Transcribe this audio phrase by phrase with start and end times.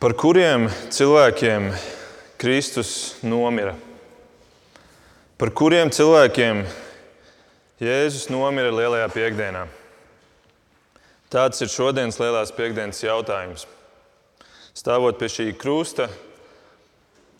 [0.00, 1.70] par kuriem cilvēkiem
[2.36, 3.72] Kristus nomira.
[5.40, 6.64] Par kuriem cilvēkiem
[7.80, 9.66] Jēzus nomira lielajā piekdienā.
[11.32, 13.66] Tāds ir šodienas lielās piekdienas jautājums.
[14.76, 16.10] Stāvot pie šī krusta,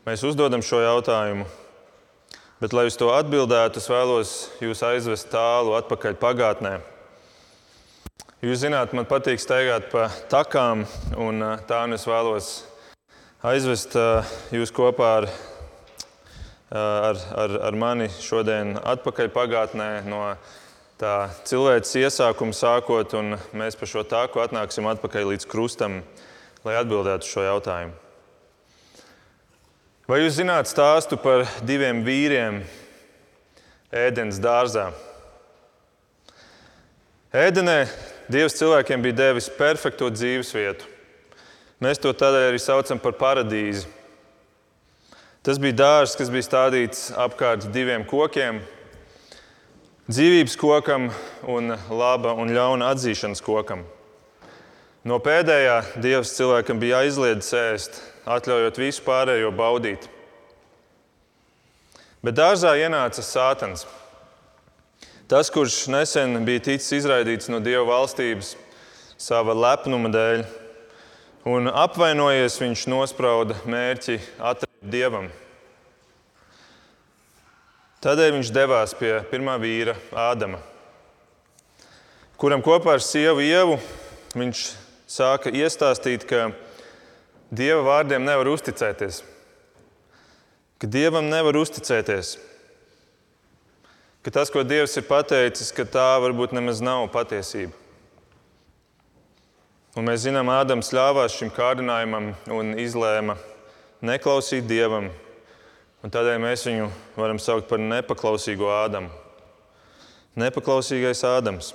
[0.09, 1.47] mēs uzdodam šo jautājumu.
[2.61, 4.31] Bet, lai uz to atbildētu, es vēlos
[4.65, 6.79] jūs aizvest tālu atpakaļ pagātnē.
[8.45, 10.83] Jūs zināt, man patīk staigāt pa takām,
[11.17, 12.49] un tā nu es vēlos
[13.41, 13.95] aizvest
[14.53, 15.27] jūs kopā ar,
[16.69, 20.19] ar, ar, ar mani šodien atpakaļ pagātnē no
[21.01, 26.03] tā cilvēces iesākuma sākot, un mēs pa šo tāku atnāksim atpakaļ līdz krustam,
[26.61, 27.97] lai atbildētu šo jautājumu.
[30.13, 32.61] Vai jūs zināt stāstu par diviem vīriem
[33.97, 34.91] ēdienas dārzā?
[37.33, 37.79] Ēdenē
[38.27, 40.89] Dievs cilvēkiem bija devis perfekto dzīvesvietu.
[41.79, 43.87] Mēs to tādēļ arī saucam par paradīzi.
[45.47, 48.59] Tas bija dārzs, kas bija stādīts apkārt diviem kokiem-
[50.11, 51.13] dzīvības kokam
[51.47, 53.85] un laba un ļauna atzīšanas kokam.
[55.05, 60.09] No pēdējā Dievs cilvēkam bija aizliedzis ēst, atļaujot visu pārējo baudīt.
[62.25, 63.87] Bet dārzā ienāca Sātans.
[65.27, 68.53] Tas, kurš nesen bija ticis izraidīts no Dieva valstības
[69.19, 70.45] sava lepnuma dēļ,
[71.51, 75.27] un apvainojies, viņš nosprauda mērķi atrakt Dievam.
[78.07, 80.63] Tādēļ viņš devās pie pirmā vīra, Ādama,
[82.39, 83.81] kuram kopā ar sievu Ievu
[84.39, 84.67] viņš
[85.11, 86.53] sāka iestāstīt, ka
[87.51, 89.25] Dieva vārdiem nevar uzticēties,
[90.79, 92.37] ka Dievam nevar uzticēties
[94.27, 97.71] ka tas, ko Dievs ir pateicis, ka tā varbūt nemaz nav patiesība.
[99.95, 103.37] Un mēs zinām, Ādams ļāvās šim kārdinājumam un izlēma
[104.03, 105.13] neklausīt Dievam.
[106.03, 109.15] Un tādēļ mēs viņu varam saukt par nepaklausīgo Ādamu.
[110.43, 111.71] Nepaklausīgais Ādams.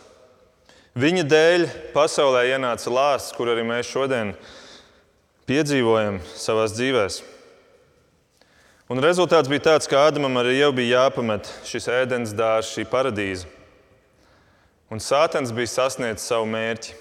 [0.99, 4.35] Viņa dēļ pasaulē ienāca lāsts, kur arī mēs šodien
[5.47, 7.39] piedzīvojam savā dzīvēm.
[8.91, 13.47] Un rezultāts bija tāds, ka Ādamam arī jau bija jāpamet šis ēdienas dārzs, šī paradīze.
[14.91, 16.97] Un Sātans bija sasniedzis savu mērķi.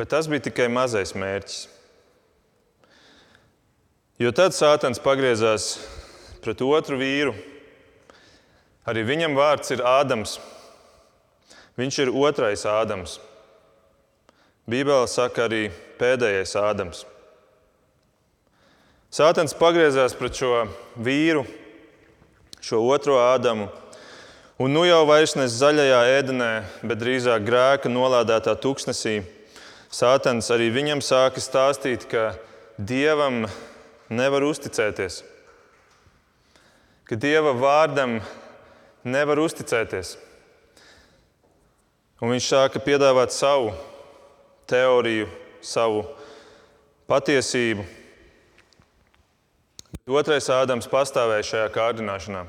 [0.00, 1.60] Bet tas bija tikai mazais mērķis.
[4.24, 5.74] Jo tad Sātans pagriezās
[6.40, 7.36] pret otru vīru.
[8.88, 10.38] Arī viņam vārds ir Ādams.
[11.76, 13.18] Viņš ir otrais Ādams.
[14.64, 15.66] Bībelē saka arī
[16.00, 17.10] pēdējais Ādams.
[19.14, 20.64] Sātans pagriezās pret šo
[20.98, 21.44] vīru,
[22.58, 23.68] šo otro Ādamu,
[24.58, 26.48] un nu jau vairs ne zaļajā ēdenē,
[26.82, 29.20] bet drīzāk grēka nolādētā tuksnesī.
[29.86, 32.32] Sātans arī viņam sāka stāstīt, ka
[32.74, 33.44] dievam
[34.10, 35.22] nevar uzticēties,
[37.06, 38.18] ka dieva vārdam
[39.06, 40.16] nevar uzticēties.
[42.18, 43.76] Un viņš sāka piedāvāt savu
[44.66, 45.30] teoriju,
[45.62, 46.08] savu
[47.06, 48.02] patiesību.
[50.04, 52.42] Otrais Ādams pastāvēja šajā kārdināšanā.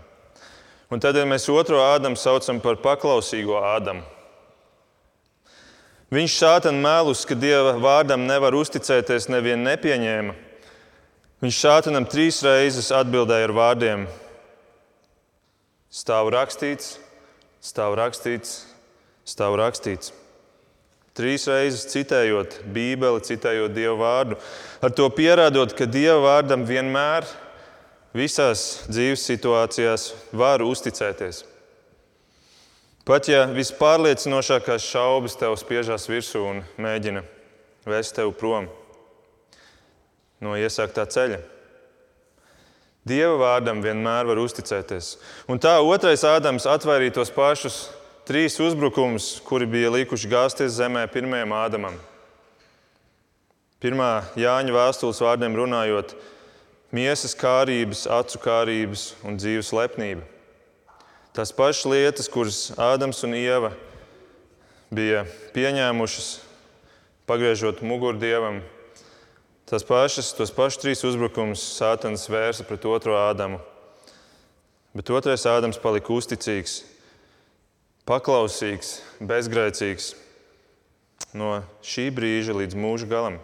[0.91, 4.01] Un tad mēs otro Ādamu saucam par paklausīgo Ādamu.
[6.11, 10.35] Viņš šādi mēlus, ka Dieva vārdam nevar uzticēties, nevienu nepieņēma.
[11.45, 14.03] Viņš šādanam trīs reizes atbildēja ar vārdiem:
[15.87, 16.97] Stāv rakstīts,
[17.63, 18.65] stāv rakstīts,
[19.23, 20.11] stāv rakstīts.
[21.15, 24.41] Trīs reizes citējot Bībeli, citējot Dieva vārdu,
[24.83, 27.44] ar to pierādot, ka Dieva vārdam vienmēr ir
[28.15, 31.43] visās dzīves situācijās var uzticēties.
[33.05, 37.21] Pat ja vispārliecinošākās šaubas tev spiežās virsū un mēģina
[37.85, 38.71] vest tevi prom
[40.41, 41.37] no iesāktā ceļa.
[43.05, 45.11] Dieva vārdam vienmēr var uzticēties.
[45.45, 47.83] Un tā otrais Ādams atvairīja tos pašus
[48.25, 51.99] trīs uzbrukumus, kuri bija likuši gāzties zemē pirmajam Ādamam.
[53.77, 56.15] Pirmā Jāņa vēstules vārdiem runājot,
[56.95, 60.23] miesas kārības, acu kārības un dzīves lepnība.
[61.35, 63.73] Tās pašas lietas, kuras Ādams un Ieva
[64.95, 65.25] bija
[65.55, 66.29] pieņēmušas,
[67.27, 68.61] pagriežot muguru dievam,
[69.67, 73.59] tās pašas, tos pašus trīs uzbrukumus Sātans vērsa pret otro Ādamu.
[74.95, 76.77] Bet otrais Ādams palika uzticīgs,
[78.07, 80.13] paklausīgs, bezgrēcīgs
[81.35, 83.41] no šī brīža līdz mūža galam.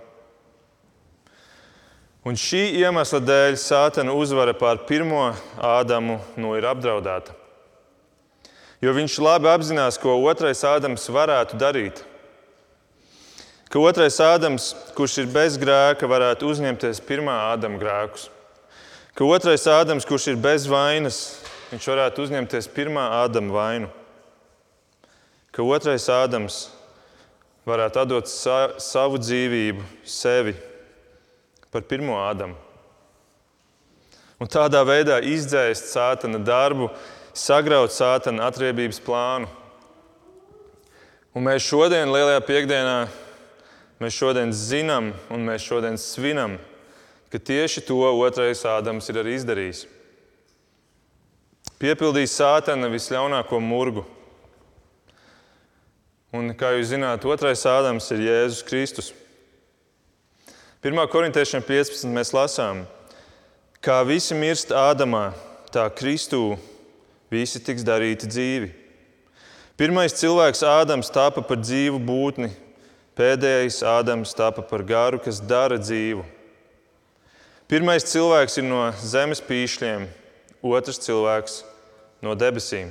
[2.21, 7.33] Un šī iemesla dēļ Sātana uzvara pār pirmo Ādamu nu ir apdraudēta.
[8.81, 12.03] Jo viņš labi apzinās, ko otrais Ādams varētu darīt.
[13.69, 18.29] ka otrais Ādams, kurš ir bez grēka, varētu uzņemties pirmā Ādama grēkus.
[19.15, 21.41] Ka otrais Ādams, kurš ir bez vainas,
[21.71, 23.89] viņš varētu uzņemties pirmā Ādama vainu.
[25.51, 26.67] Ka otrais Ādams
[27.65, 30.53] varētu atdot sa savu dzīvību, sevi
[31.71, 32.57] par pirmo Ādamu.
[34.41, 36.89] Un tādā veidā izdzēst sātana darbu,
[37.37, 39.49] sagraut sātana atriebības plānu.
[41.31, 42.97] Un mēs šodien, Lielajā piekdienā,
[44.01, 46.57] mēs šodien zinām un mēs šodien svinam,
[47.31, 49.85] ka tieši to otrais Ādams ir arī izdarījis.
[51.81, 54.03] Piepildījis sātana visļaunāko murgu.
[56.35, 59.13] Un, kā jūs zināt, otrais Ādams ir Jēzus Kristus.
[60.81, 60.97] 1.
[61.13, 62.07] korintiešiem 15.
[62.09, 62.79] mēs lasām,
[63.85, 65.27] kā visi mirst Ādamā,
[65.69, 66.55] tā Kristū
[67.29, 68.71] visi tiks darīti dzīvi.
[69.77, 72.49] Pirmais cilvēks Ādams tapa par dzīvu būtni,
[73.13, 76.25] pēdējais Ādams tapa par garu, kas dara dzīvu.
[77.69, 80.09] Pirmais cilvēks ir no zemes pīšļiem,
[80.65, 81.59] otrs cilvēks
[82.25, 82.89] no debesīm.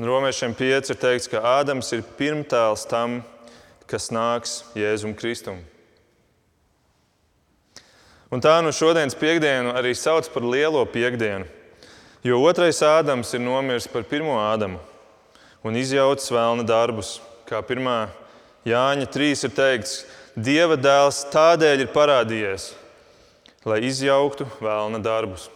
[0.00, 3.33] Un Romiešiem 5 ir teikts, ka Ādams ir pirmtēls tam, kas
[4.12, 5.60] nāks Jēzum Kristum.
[8.32, 11.46] Un tā nu šodienas piekdienu arī sauc par lielo piekdienu,
[12.24, 14.80] jo otrais Ādams ir nomiris par pirmo Ādamu
[15.64, 17.20] un izjaucis vēlna darbus.
[17.44, 18.08] Kā pirmā
[18.64, 19.98] Jāņa 3 ir teikts,
[20.34, 22.72] Dieva dēls tādēļ ir parādījies,
[23.62, 25.46] lai izjauktu vēlna darbus.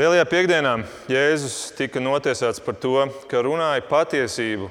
[0.00, 0.70] Lielajā piekdienā
[1.12, 4.70] Jēzus tika notiesāts par to, ka runāja patiesību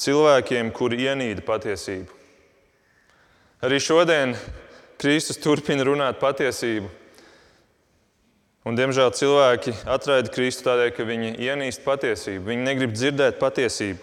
[0.00, 2.14] cilvēkiem, kuri ienīda patiesību.
[3.66, 4.32] Arī šodien
[4.96, 6.88] Kristus turpina runāt patiesību.
[8.64, 12.48] Un, diemžēl cilvēki atraida Kristu tādēļ, ka viņi ienīst patiesību.
[12.48, 14.00] Viņi negrib dzirdēt patiesību.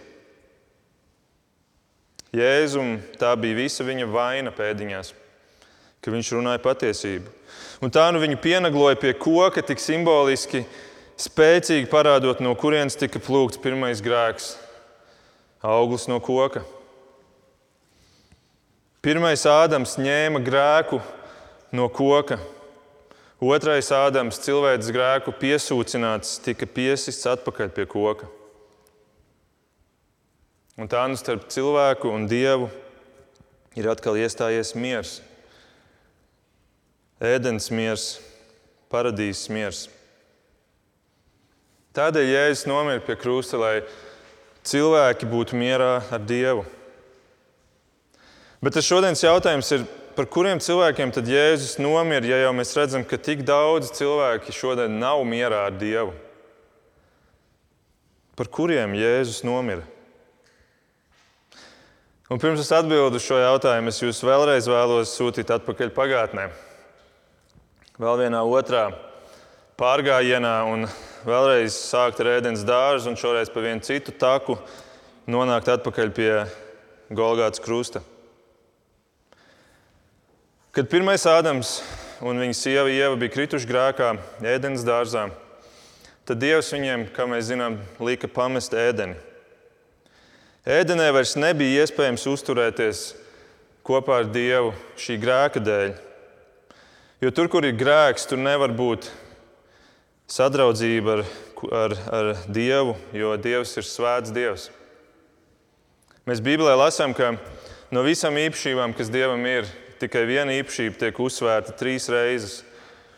[2.38, 5.10] Jēzum tā bija visa viņa vaina pēdiņās,
[6.06, 7.34] ka viņš runāja patiesību.
[7.86, 10.64] Un tā nu viņu pienagloja pie koka, tik simboliski,
[11.22, 14.56] spēcīgi parādot, no kurienes tika plūgts pirmais grēks-
[15.76, 16.64] auglis no koka.
[19.06, 21.00] Pirmais Ādams ņēma grēku
[21.72, 22.40] no koka.
[23.40, 28.26] Otrais Ādams, cilvēks grēku piesūcināts, tika piesists atpakaļ pie koka.
[30.76, 32.72] Un tā nu starp cilvēku un dievu
[33.76, 35.22] ir atkal iestājies miers
[37.24, 38.06] ēdens miers,
[38.92, 39.84] paradīzes miers.
[41.96, 43.76] Tādēļ Jēzus nomira pie krusta, lai
[44.68, 46.66] cilvēki būtu mierā ar Dievu.
[48.60, 49.86] Bet tas šodienas jautājums ir,
[50.18, 55.00] par kuriem cilvēkiem tad Jēzus nomira, ja jau mēs redzam, ka tik daudz cilvēki šodien
[55.00, 56.12] nav mierā ar Dievu?
[58.36, 59.86] Par kuriem Jēzus nomira?
[62.26, 66.50] Un pirms es atbildu šo jautājumu, es jūs vēlreiz vēlos sūtīt atpakaļ pagātnē
[67.96, 68.90] vēl vienā otrā
[69.80, 70.84] pārgājienā un
[71.24, 74.58] vēlreiz sākt ar ēdienas dārzu un šoreiz pa vienu citu taku
[75.32, 76.32] nonākt atpakaļ pie
[77.16, 78.02] Golgātas krusta.
[80.76, 81.78] Kad pirmais Ādams
[82.20, 84.10] un viņa sieva Ieva bija krituši grēkā
[84.44, 85.30] ēdienas dārzā,
[86.28, 89.16] tad Dievs viņiem, kā mēs zinām, lika pamest ēdeni.
[90.66, 93.06] Ēdenē vairs nebija iespējams uzturēties
[93.88, 96.05] kopā ar Dievu šī grēka dēļ.
[97.26, 99.08] Jo tur, kur ir grēks, tur nevar būt
[100.30, 101.22] sadraudzība ar,
[101.74, 104.68] ar, ar Dievu, jo Dievs ir svēts Dievs.
[106.30, 107.32] Mēs Bībelē lasām, ka
[107.90, 109.66] no visām īpašībām, kas Dievam ir,
[109.98, 112.60] tikai viena īpašība tiek uzsvērta trīs reizes.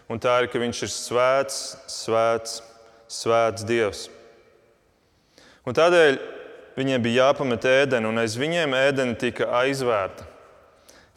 [0.08, 1.60] Un tā ir, ka Viņš ir svēts,
[1.92, 2.62] svēts,
[3.12, 4.06] svēts Dievs.
[5.68, 6.22] Un tādēļ
[6.80, 10.32] viņiem bija jāpamet ēdeni, un aiz viņiem ēdeni tika aizvērta.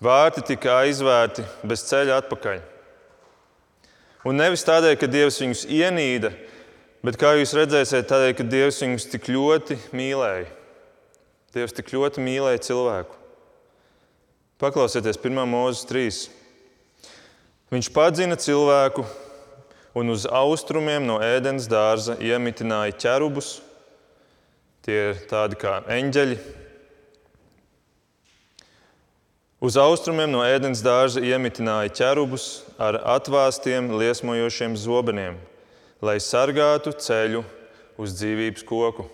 [0.03, 2.67] Vārti tika aizvērti bez ceļa atpakaļ.
[4.29, 6.35] Un nevis tādēļ, ka Dievs viņus ienīda,
[7.07, 10.51] bet kā jūs redzēsiet, tādēļ, ka Dievs viņus tik ļoti mīlēja.
[11.57, 13.17] Dievs tik ļoti mīlēja cilvēku.
[14.61, 15.41] Paklausieties, 1.
[15.49, 16.21] mūzes 3.
[17.73, 19.07] Viņš padzina cilvēku
[19.97, 23.55] un uz austrumiem no ēdienas dārza iemitināja ķerubus.
[24.85, 26.37] Tie ir tādi kā eņģeļi,
[29.61, 32.45] Uz austrumiem no ēdienas dārza iemitināja ķerubus
[32.81, 35.35] ar atvāstiem, liesmojošiem zobeniem,
[36.01, 37.43] lai sargātu ceļu
[38.01, 39.05] uz dzīvības koku.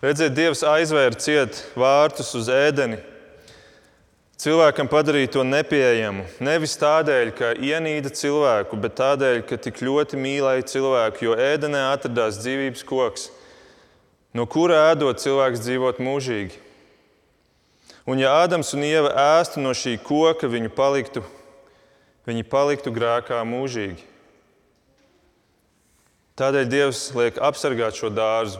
[0.00, 2.96] Redziet, Dievs aizvēra ciet vārtus uz ēdeni.
[4.40, 6.24] Cilvēkam padarīja to nepieejamu.
[6.40, 12.40] Nevis tādēļ, ka ienīda cilvēku, bet tādēļ, ka tik ļoti mīlēja cilvēku, jo ēdenē atradās
[12.40, 13.28] dzīvības koks,
[14.32, 16.69] no kura ēdot cilvēks dzīvot mūžīgi.
[18.10, 21.20] Un ja Ādams un Ieva ēstu no šī koka, viņu paliktu,
[22.26, 24.02] viņi paliktu grēkā mūžīgi.
[26.40, 28.58] Tādēļ Dievs liek apsargāt šo dārzu.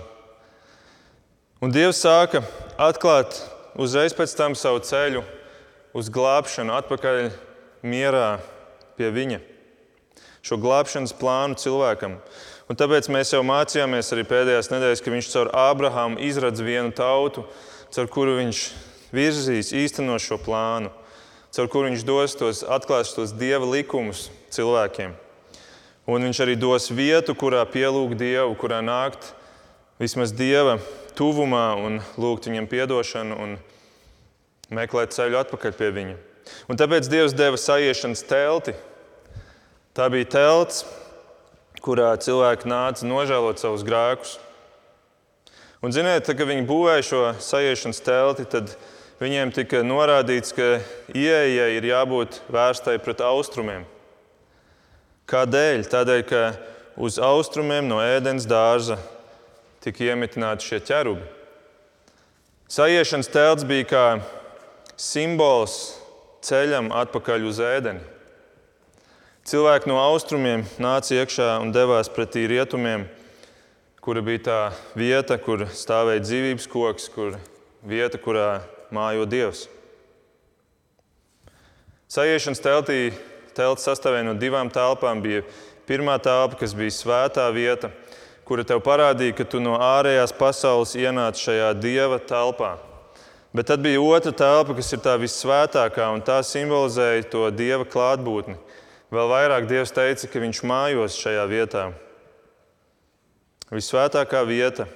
[1.58, 2.44] Un Dievs sāka
[2.78, 3.40] atklāt
[3.74, 5.24] uzreiz pēc tam savu ceļu
[5.98, 7.32] uz glābšanu, atpakaļ
[7.82, 8.36] mierā
[9.00, 9.40] pie Viņa.
[10.46, 12.20] Šo glābšanas plānu cilvēkam.
[12.70, 17.48] Un tāpēc mēs jau mācījāmies arī pēdējās nedēļas, ka viņš caur Ābrahāmu izradz vienu tautu,
[17.90, 18.62] caur kuru viņš
[19.14, 20.92] virzīs, īstenos šo plānu,
[21.54, 25.16] caur kuru viņš dos tos, atklās tos dieva likumus cilvēkiem.
[26.10, 29.34] Un viņš arī dos vietu, kurā pielūgt Dievu, kurā nākt
[30.00, 30.78] vismaz Dieva
[31.14, 33.52] tuvumā un lūgt viņam atdošanu un
[34.74, 36.16] meklēt ceļu atpakaļ pie viņa.
[36.70, 38.74] Un tāpēc Dievs deva sajiešanas telti.
[39.94, 40.84] Tā bija telts,
[41.84, 44.38] kurā cilvēki nāca nožēlot savus grēkus.
[45.80, 48.74] Un, ziniet, tad, kad viņi būvēja šo sajiešanas telti, tad
[49.20, 50.80] viņiem tika norādīts, ka
[51.12, 53.84] ieejai ir jābūt vērstai pret austrumiem.
[55.30, 55.84] Kādēļ?
[55.92, 56.42] Tādēļ, ka
[56.96, 58.96] uz austrumiem no ēdienas dārza
[59.84, 61.28] tika iemitināti šie ķerubi.
[62.70, 64.04] Sajiešanas telts bija kā
[64.96, 65.76] simbols
[66.46, 68.02] ceļam atpakaļ uz ēdeni.
[69.50, 73.06] Cilvēki no austrumiem nāca iekšā un devās pretī rietumiem,
[74.00, 74.58] kura bija tā
[74.96, 77.40] vieta, kur stāvēja dzīvības koks, kur
[77.82, 78.60] vieta, kurā
[78.94, 79.66] mājo Dievs.
[82.10, 83.00] Sajiešanas teltī
[83.54, 85.22] telts sastāvēja no divām telpām.
[85.22, 85.44] Bija
[85.86, 87.92] pirmā telpa, kas bija svētā vieta,
[88.48, 92.76] kura tev parādīja, ka tu no ārējās pasaules ienāc šajā dieva telpā.
[93.54, 98.58] Bet tad bija otra telpa, kas ir tā visvētākā, un tā simbolizēja to dieva klātbūtni.
[99.10, 101.88] Vēl vairāk Dievs teica, ka viņš mājos šajā vietā.
[103.74, 104.86] Visvētākā vieta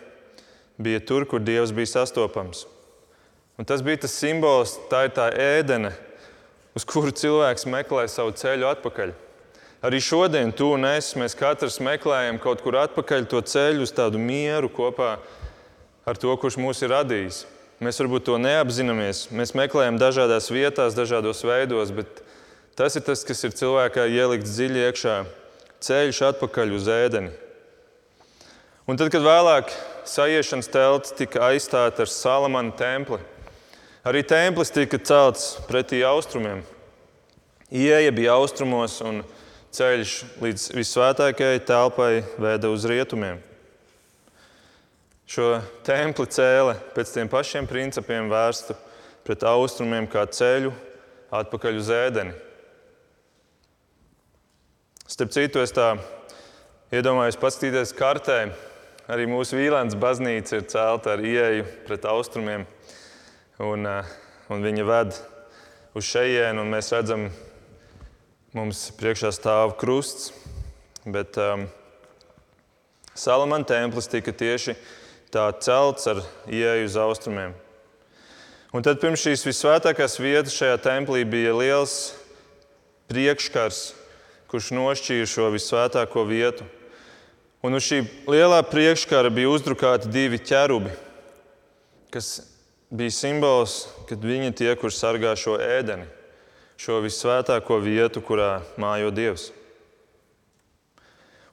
[0.79, 2.63] bija tur, kur Dievs bija sastopams.
[3.59, 5.93] Un tas bija tas simbols, tā ir tā ēdene,
[6.75, 9.13] uz kuru cilvēks meklē savu ceļu atpakaļ.
[9.85, 14.19] Arī šodien, tu un es, mēs katrs meklējam kaut kur atpakaļ to ceļu uz tādu
[14.19, 15.19] mieru kopā
[16.09, 17.45] ar to, kurš mūs ir radījis.
[17.85, 19.27] Mēs varbūt to neapzināmies.
[19.35, 22.23] Mēs meklējam dažādās vietās, dažādos veidos, bet
[22.79, 25.17] tas ir tas, kas ir cilvēkā ielikts dziļi iekšā-
[25.85, 27.31] ceļš atpakaļ uz ēdeni.
[28.89, 29.71] Un tad, kad vēlāk
[30.05, 33.21] sajiešanas telts tika aizstāta ar Salamana templi,
[34.05, 36.59] Arī templis tika celts pretī austrumiem.
[37.73, 39.23] Ieja bija austrumos, un
[39.73, 43.39] ceļš līdz visvētākajai telpai veda uz rietumiem.
[45.25, 45.55] Šo
[45.89, 48.77] templi cēlē pēc tiem pašiem principiem vērstu
[49.25, 50.75] pret austrumiem, kā ceļu
[51.33, 52.37] atpakaļ uz ēdeni.
[55.09, 55.95] Starp citu, es tā
[56.93, 58.43] iedomājos paskatīties kartē.
[59.09, 62.69] Arī mūsu vīlēns baznīca ir celta ar ieeju pret austrumiem.
[63.63, 64.05] Un, eh,
[64.51, 65.17] un viņa ved
[65.95, 67.29] uz šejienu, un mēs redzam,
[68.51, 70.33] mums priekšā stāv krusts.
[71.07, 71.69] Bet um,
[73.15, 74.75] Salamana templis tika tieši
[75.31, 77.53] tā celts ar ieeju uz austrumiem.
[78.75, 82.17] Un tad pirms šīs visvētākās vietas šajā templī bija liels
[83.13, 83.93] priekškars,
[84.51, 86.67] kurš nošķīra šo visvētāko vietu.
[87.63, 90.91] Un uz šī lielā priekškara bija uzdrukāti divi ķerubi,
[92.11, 92.33] kas
[92.93, 96.07] bija simbols, kad viņi tie, kur sargā šo ēdeni,
[96.81, 99.51] šo visvētāko vietu, kurā mājo Dievs.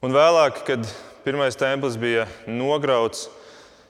[0.01, 0.87] Un vēlāk, kad
[1.25, 3.27] pirmais templis bija nograuts,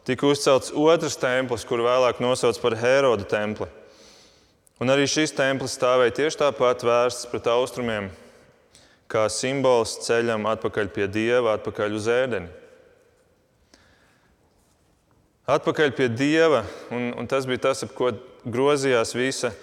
[0.07, 3.69] tika uzcelts otrs templis, kuru vēlāk nosauc par Heroda templi.
[4.81, 8.09] Un arī šis templis stāvēja tieši tāpat vērsts pret austrumiem,
[9.11, 12.60] kā simbols ceļam atpakaļ pie Dieva, atpakaļ uz ēdeni
[15.49, 18.11] atpakaļ pie Dieva, un, un tas bija tas, ap ko
[18.45, 19.53] grozījās visa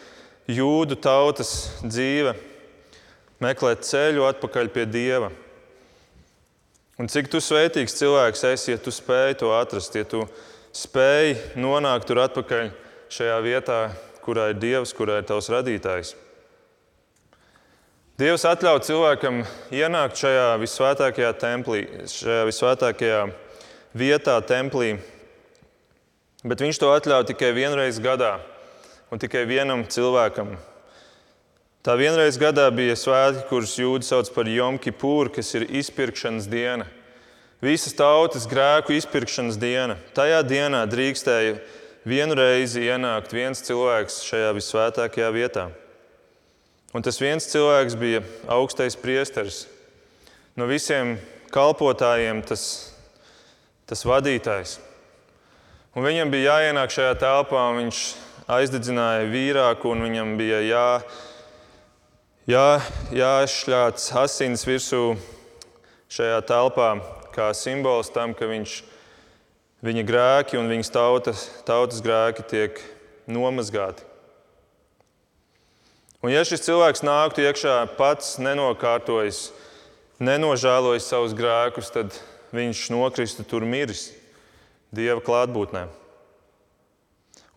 [0.49, 2.35] jūdu tautas dzīve,
[3.42, 5.30] meklēt ceļu atpakaļ pie Dieva.
[6.99, 10.25] Un cik tu svētīgs cilvēks esi, ja tu spēj to atrast, ja tu
[10.75, 12.73] spēj nonākt tur atpakaļ
[13.14, 13.82] šajā vietā,
[14.25, 16.16] kurā ir Dievs, kurā ir tavs radītājs.
[18.18, 23.20] Dievs atļauj cilvēkam ienākt šajā visvētākajā templī, šajā visvētākajā
[23.94, 24.97] vietā, templī,
[26.47, 28.37] Bet viņš to atļauj tikai vienreiz gadā
[29.11, 30.52] un tikai vienam cilvēkam.
[31.83, 36.87] Tā vienreiz gadā bija svētki, kurus jūdzi sauc par Jomkipūru, kas ir izpirkšanas diena.
[37.64, 39.97] Visas tautas grēku izpirkšanas diena.
[40.14, 41.57] Tajā dienā drīkstēja
[42.07, 45.68] vienu reizi ienākt viens cilvēks šajā visvētākajā vietā.
[46.95, 49.64] Un tas viens cilvēks bija augstais priesteris.
[50.54, 51.16] No visiem
[51.54, 52.62] kalpotājiem tas,
[53.90, 54.78] tas vadītājs.
[55.99, 58.00] Un viņam bija jāienāk šajā telpā, un viņš
[58.55, 60.83] aizdedzināja vīrāku, un viņam bija jā,
[62.47, 62.67] jā,
[63.19, 65.17] jāšļāts asins virsū
[66.14, 66.93] šajā telpā,
[67.35, 68.76] kā simbols tam, ka viņš,
[69.88, 72.78] viņa grēki un viņas tautas, tautas grēki tiek
[73.26, 74.07] nomazgāti.
[76.23, 79.49] Un ja šis cilvēks nāktu iekšā pats nenokārtojis,
[80.23, 82.23] nenožēlojis savus grēkus, tad
[82.55, 84.12] viņš nokristu tur miris
[84.95, 85.83] Dieva klātbūtnē.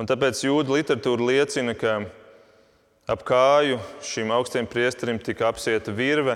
[0.01, 2.01] Un tāpēc jūda literatūra liecina, ka
[3.07, 6.35] ap kāju šim augstiem priesterim tika apsieta virve,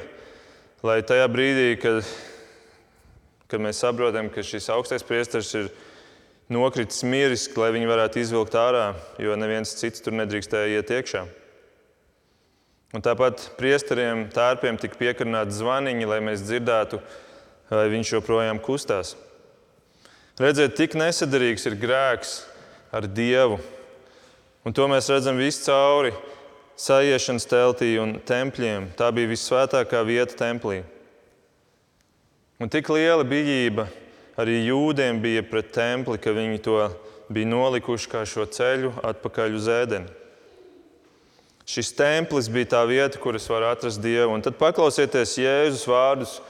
[0.86, 2.06] lai tajā brīdī, kad,
[3.52, 5.68] kad mēs saprotam, ka šis augstais priesteris ir
[6.54, 11.25] nokritis miris, lai viņi varētu izvilkt ārā, jo neviens cits tur nedrīkstēja iet iekšā.
[12.96, 17.02] Un tāpat priesteriem, tērpiem tika piekarināti zvaniņi, lai mēs dzirdētu,
[17.74, 19.18] vai viņš joprojām kustās.
[20.36, 22.32] Redziet, tik nesadarīgs ir grēks
[22.92, 23.56] ar Dievu.
[24.68, 26.12] Un to mēs redzam viscauri
[26.75, 28.89] sajiešanas teltī un tempļiem.
[29.00, 30.82] Tā bija visvētākā vieta templī.
[32.60, 33.88] Un tik liela bijība
[34.36, 36.84] arī jūdiem bija pret templi, ka viņi to
[37.32, 40.12] bija nolikuši kā šo ceļu atpakaļ uz ēdeni.
[41.63, 44.36] Šis templis bija tā vieta, kur es varu atrast Dievu.
[44.36, 46.42] Un tad paklausieties Jēzus vārdus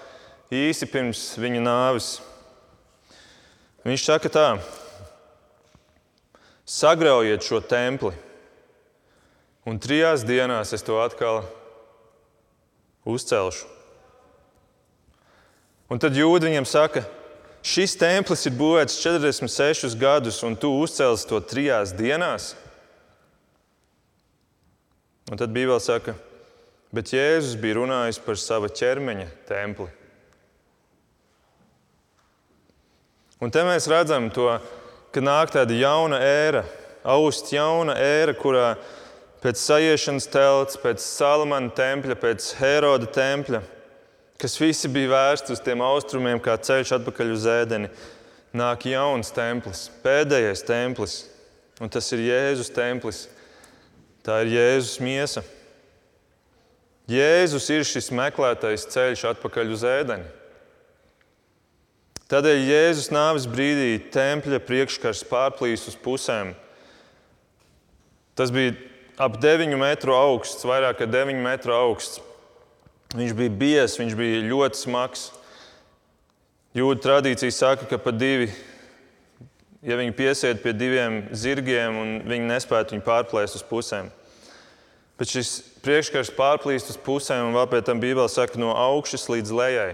[0.49, 2.15] īsi pirms viņa nāves.
[3.85, 4.47] Viņš saka tā:
[6.65, 8.15] sagraujiet šo templi,
[9.69, 11.43] un trijās dienās es to atkal
[13.05, 13.69] uzcelšu.
[15.93, 17.03] Un tad jūdzi viņam saka,
[17.61, 22.55] šis templis ir būvēts 46 gadus, un tu uzcelsi to trijās dienās.
[25.29, 26.15] Un tad Bībelē saka,
[26.93, 29.91] bet Jēzus bija runājis par sava ķermeņa templi.
[33.43, 34.47] Un te mēs redzam to,
[35.11, 36.63] ka nāk tāda jauna ēra,
[37.03, 38.69] aust jauna ēra, kurā
[39.43, 43.61] pēc sajiešanas telts, pēc Salamana tempļa, pēc Heroda tempļa,
[44.41, 47.91] kas visi bija vērsti uz tiem austrumiem, kā ceļš atpakaļ uz ēdeni,
[48.55, 51.17] nāk jauns templis, pēdējais templis,
[51.83, 53.25] un tas ir Jēzus templis.
[54.25, 55.43] Tā ir Jēzus miesa.
[57.05, 60.25] Jēzus ir šis meklētais ceļš atpakaļ uz ēdeni.
[62.25, 66.55] Tādēļ Jēzus nāves brīdī tempļa priekškars pārplīs uz pusēm.
[68.33, 68.73] Tas bija
[69.21, 72.17] ap 9 metru augsts, vairāk kā 9 metru augsts.
[73.15, 75.27] Viņš bija biezs, viņš bija ļoti smags.
[76.75, 78.49] Jūda tradīcija saka, ka pa divi,
[79.85, 84.09] ja viņi piesiet pie diviem zirgiem un viņi nespētu viņu pārplēst uz pusēm.
[85.15, 89.53] Bet šis priekškars pārplīst uz pusēm, un vēl pēc tam Bībelē saka, no augšas līdz
[89.61, 89.93] lejai.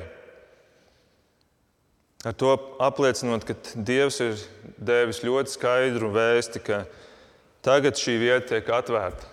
[2.21, 4.41] Ar to apliecinot, ka Dievs ir
[4.77, 6.83] devis ļoti skaidru vēsti, ka
[7.65, 9.25] tagad šī vieta tiek atvērta.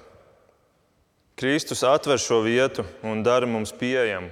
[1.39, 4.31] Kristus atver šo vietu un dara mums pieejamu.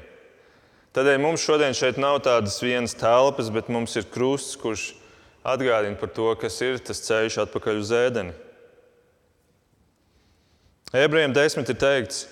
[0.97, 4.95] Tādēļ mums šodien šeit nav tādas vienas telpas, bet mums ir krusts, kurš
[5.45, 8.33] atgādina par to, kas ir tas ceļš atpakaļ uz ēdeni.
[10.97, 12.25] Ebrejiem desmit ir teikts,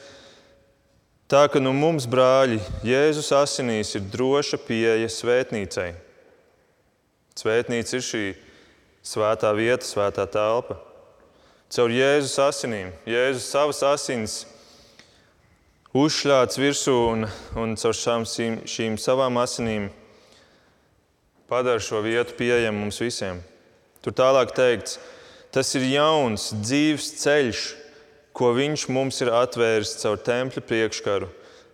[1.28, 5.90] tā ka nu mums, brāļi, Jēzus asinīs ir droša pieeja svētnīcai.
[7.34, 8.24] Svētnīca ir šī
[9.02, 10.76] svētā vieta, svētā telpa.
[11.74, 14.34] Caur Jēzus asinīm, Jēzus savas asins
[15.94, 17.26] uzšļāts virsū un,
[17.58, 19.88] un caur šām, šīm, savām asinīm
[21.50, 23.42] padara šo vietu pieejamu mums visiem.
[24.04, 25.00] Tur tālāk teikts,
[25.54, 27.64] tas ir jauns, dzīves ceļš,
[28.34, 31.28] ko Viņš mums ir atvēris caur tempļa priekškaru.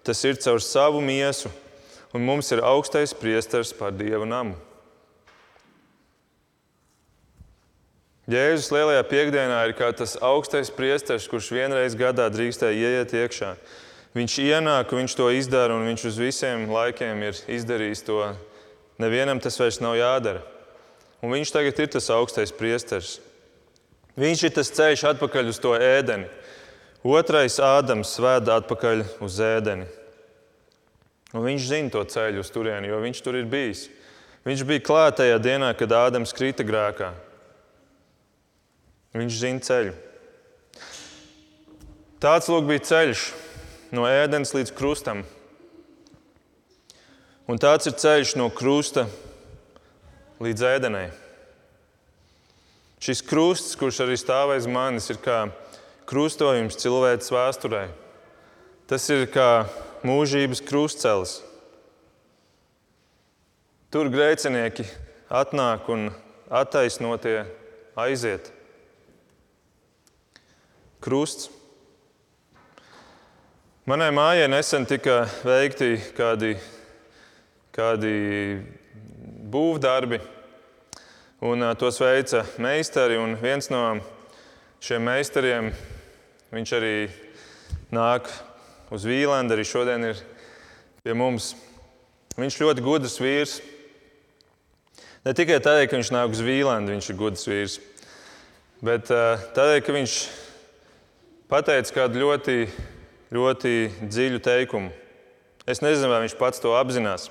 [0.04, 1.52] Tas ir caur savu miesu,
[2.16, 4.56] un mums ir augstais priesteris pār Dieva namu.
[8.30, 13.54] Jēzus lielajā piekdienā ir kā tas augstais priesteris, kurš vienreiz gadā drīkstēja ieiet iekšā.
[14.14, 18.20] Viņš ienāk, viņš to izdara, un viņš uz visiem laikiem ir izdarījis to.
[19.02, 20.44] Nevienam tas vairs nav jādara.
[21.26, 23.16] Un viņš tagad ir tas augstais priesteris.
[24.14, 26.28] Viņš ir tas ceļš atpakaļ uz to ēdeni.
[27.02, 29.88] Otrais Ādams vēda atpakaļ uz ēdeni.
[31.34, 33.88] Un viņš zina to ceļu uz turieni, jo viņš tur ir bijis.
[34.46, 37.10] Viņš bija klāt tajā dienā, kad Ādams krita grēkā.
[39.16, 39.94] Viņš zina ceļu.
[42.22, 43.24] Tāds lūk bija ceļš
[43.96, 45.24] no ēdienas līdz krustam.
[47.50, 49.08] Un tāds ir ceļš no krusta
[50.38, 51.08] līdz ēdenai.
[53.00, 55.48] Šis krusts, kurš arī stāv aiz manis, ir kā
[56.06, 57.86] krustojums cilvēces vēsturē.
[58.86, 59.64] Tas ir kā
[60.06, 61.38] mūžības krustcelis.
[63.90, 64.84] Tur grēcinieki
[65.26, 66.10] atnāk un
[66.46, 67.40] attaisnotie
[67.98, 68.52] aiziet.
[71.00, 71.46] Krusts.
[73.88, 76.50] Manai mājai nesen tika veikti kādi,
[77.72, 78.10] kādi
[79.48, 80.18] būvdarbi,
[81.48, 83.16] un tos veica meistari.
[83.40, 83.80] Viens no
[84.84, 85.70] šiem meistariem,
[86.52, 86.92] viņš arī
[87.96, 88.28] nāk
[88.92, 90.20] uz Vīlandu, arī šodien ir
[91.00, 91.54] pie mums.
[92.36, 93.56] Viņš ļoti gudrs vīrs.
[95.24, 97.80] Ne tikai tādēļ, ka viņš nāk uz Vīlandu, viņš ir gudrs vīrs,
[98.84, 100.20] bet tādēļ, ka viņš
[101.50, 102.68] pateica kādu ļoti,
[103.34, 103.72] ļoti
[104.06, 104.92] dziļu teikumu.
[105.66, 107.26] Es nezinu, vai viņš pats to apzinās.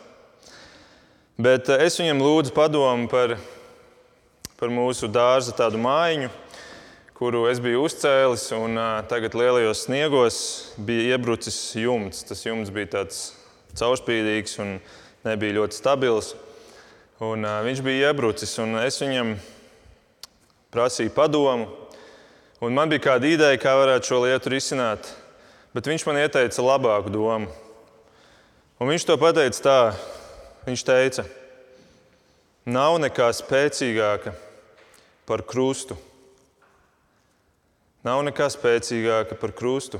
[1.39, 3.38] Bet es viņam lūdzu padomu par,
[4.60, 6.27] par mūsu dārza tādu mājiņu,
[7.15, 8.49] kuru es biju uzcēlis.
[8.60, 10.43] Un, uh, tagad lielajos sniegos
[10.75, 12.25] bija iebrucis jumts.
[12.27, 13.23] Tas jumts bija tāds
[13.79, 14.77] caurspīdīgs un
[15.23, 16.34] nebija ļoti stabils.
[17.23, 19.38] Un, uh, viņš bija iebrucis, un es viņam
[20.75, 21.79] prasīju padomu.
[22.60, 25.08] Un man bija kāda ideja, kā varētu šo lietu risināt,
[25.76, 27.48] bet viņš man ieteica labāku domu.
[28.80, 29.80] Un viņš to pateica tā,
[30.67, 31.26] viņš teica,
[32.67, 34.36] nav nekā spēcīgāka
[35.30, 35.98] par krustu
[38.06, 40.00] Nav nekā spēcīgāka par krustu.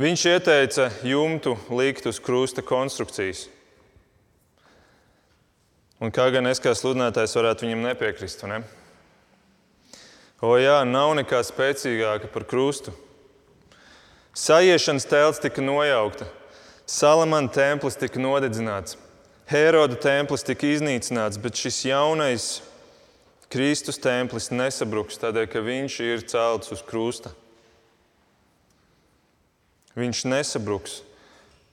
[0.00, 3.44] Viņš ieteica jumtu likt uz krusta konstrukcijas.
[6.02, 8.42] Un kā gan es kā sludinātājs varētu viņam nepiekrist?
[8.50, 8.64] Ne?
[10.42, 12.94] O, jā, nav nekā spēcīgāka par krustu.
[14.34, 16.26] Sajiešanas telts tika nojaukta,
[16.90, 18.98] Salamana templis tika nodedzināts,
[19.48, 22.48] Heroda templis tika iznīcināts, bet šis jaunais
[23.52, 27.30] Kristus templis nesabruks tādēļ, ka viņš ir celts uz krusta.
[29.94, 31.02] Viņš nesabruks.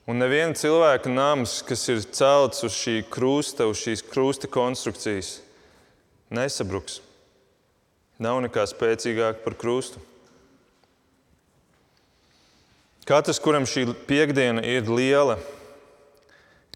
[0.06, 5.40] Un neviena cilvēka nams, kas ir celts uz šī krusta, uz šīs krusta konstrukcijas,
[6.30, 7.00] nesabruks.
[8.20, 10.02] Nav nekā spēcīgāka par krustu.
[13.08, 15.34] Katrs, kuram šī piekdiena ir liela,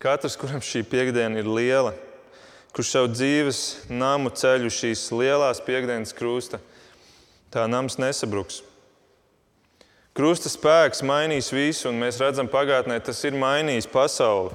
[0.02, 1.92] katrs, kuram šī piekdiena ir liela,
[2.74, 6.58] kurš savu dzīves namu ceļu šīs lielās piekdienas krusta,
[7.54, 8.64] tā nams nesabruks.
[10.16, 14.50] Krusta spēks mainīs visu, un mēs redzam, pagātnē tas ir mainījis pasauli.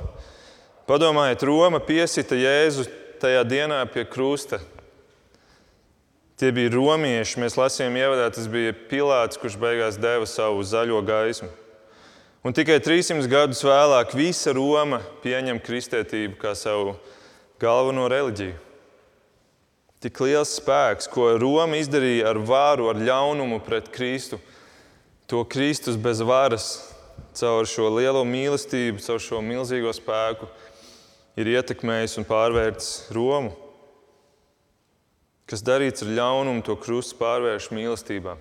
[0.90, 2.88] Padomājiet, Roma piesita Jēzu
[3.22, 4.58] tajā dienā pie krusta.
[6.42, 11.52] Tie bija romieši, mēs lasījām, ievadā tas bija Pilārs, kurš beigās deva savu zaļo gaismu.
[12.42, 16.96] Un tikai 300 gadus vēlāk visa Roma pieņem kristietību kā savu
[17.62, 18.58] galveno reliģiju.
[20.02, 24.42] Tik liels spēks, ko Roma izdarīja ar vāru, ar ļaunumu pret Kristu,
[25.30, 26.72] to Kristus bez varas,
[27.38, 30.50] caur šo lielo mīlestību, caur šo milzīgo spēku,
[31.38, 33.54] ir ietekmējis un pārvērtis Romu.
[35.52, 38.38] Kas darīts ar ļaunumu, to krustu pārvērš mīlestībā.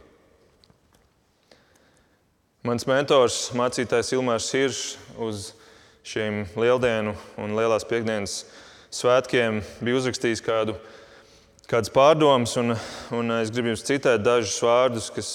[2.62, 4.82] Mans mentors, mācītājs Ilmārs Hiršs,
[5.18, 5.48] uz
[6.06, 8.44] šiem lieldienu un lielās piekdienas
[8.94, 10.76] svētkiem bija uzrakstījis kādu,
[11.66, 12.76] kādas pārdomas, un,
[13.18, 15.30] un es gribu jums citēt dažus vārdus, kas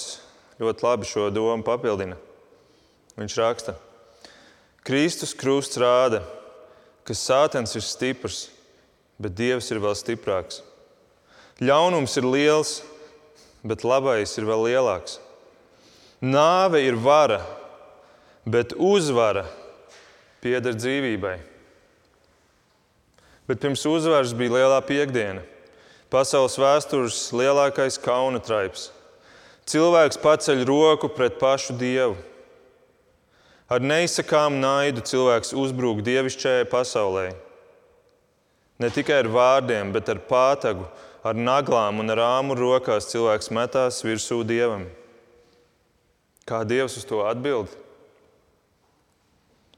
[0.56, 2.16] ļoti labi šo domu papildina.
[3.20, 3.74] Viņš raksta,
[4.80, 6.22] Kristus krusts rāda,
[7.04, 8.46] ka sātens ir stiprs,
[9.20, 10.62] bet Dievs ir vēl stiprāks.
[11.56, 12.72] Ļaunums ir liels,
[13.64, 15.16] bet labais ir vēl lielāks.
[16.20, 17.40] Nāve ir vara,
[18.44, 19.46] bet uzvara
[20.44, 21.38] pieder dzīvībai.
[23.48, 25.40] Bet pirms uzvaras bija lielā piekdiena,
[26.12, 28.90] pasaules vēstures lielākais kauna traips.
[29.66, 32.18] Cilvēks paceļ roku pret pašu dievu.
[33.66, 37.30] Ar neizsakām naidu cilvēks uzbrūk dievišķajai pasaulē.
[38.78, 40.84] Ne tikai ar vārdiem, bet ar pātagu,
[41.26, 44.86] ar naglām un ar āmu rokās cilvēks metās virsū dievam.
[46.46, 47.72] Kā dievs uz to atbild?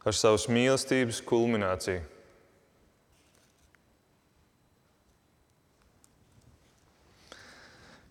[0.05, 2.05] Ar savas mīlestības kulmināciju.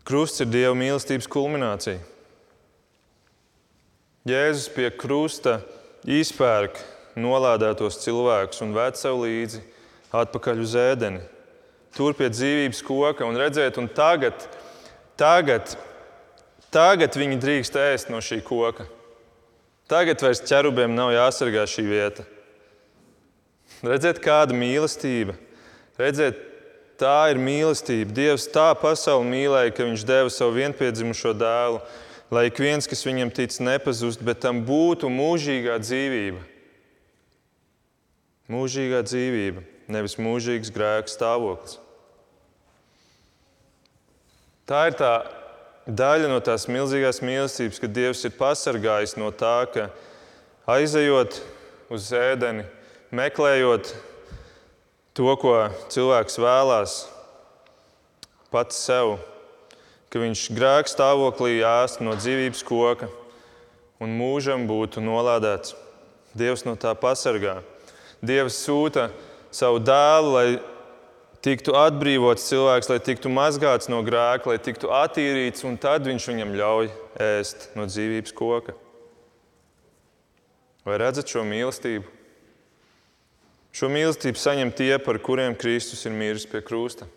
[0.07, 1.99] Krusts ir Dieva mīlestības kulminācija.
[4.27, 5.57] Jēzus pie krusta
[6.07, 6.79] izpērk
[7.19, 9.59] nolādētos cilvēkus un ved sev līdzi
[10.15, 11.19] atpakaļ uz ēdeni.
[11.97, 14.45] Tur pie dzīvības koka un redzēt, un tagad,
[15.17, 15.73] tagad,
[16.73, 18.85] tagad viņi drīkst ēst no šī koka.
[19.89, 22.27] Tagad vairs ķerubiem nav jāsargā šī vieta.
[23.81, 25.33] Redzēt, kāda mīlestība,
[25.97, 26.43] redzēt,
[26.97, 28.09] Tā ir mīlestība.
[28.09, 31.81] Dievs tā pasauli mīlēja, ka Viņš deva savu vienpiedzimušo dēlu,
[32.33, 36.41] lai ik viens, kas viņam tic, nepazust, bet tam būtu mūžīgā dzīvība.
[38.49, 39.61] Mūžīgā dzīvība,
[39.93, 41.77] nevis mūžīgs grēks stāvoklis.
[44.67, 45.11] Tā ir tā
[45.87, 49.85] daļa no tās milzīgās mīlestības, ka Dievs ir pasargājis no tā, ka
[50.67, 51.37] aizejot
[51.87, 52.65] uz ēdeni,
[53.15, 53.93] meklējot
[55.15, 55.53] to, ko
[55.87, 56.97] cilvēks vēlās
[58.51, 59.15] pats sev,
[60.11, 63.07] ka viņš grēka stāvoklī ēst no dzīvības koka
[64.03, 65.77] un mūžam būtu nolādēts.
[66.35, 67.61] Dievs no tā pasargā.
[68.19, 69.13] Dievs sūta
[69.47, 70.47] savu dēlu, lai
[71.47, 76.51] tiktu atbrīvots cilvēks, lai tiktu mazgāts no grēka, lai tiktu attīrīts, un tad viņš viņam
[76.59, 76.89] ļauj
[77.23, 78.75] ēst no dzīvības koka.
[80.87, 82.03] Vai redzat šo mīlestību?
[83.75, 87.07] Šo mīlestību saņem tie, par kuriem Kristus ir miris pie krusta.